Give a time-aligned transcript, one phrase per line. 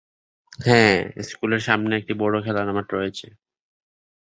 [1.29, 3.27] স্কুলের সামনে একটি বিশাল খেলার মাঠ রয়েছে।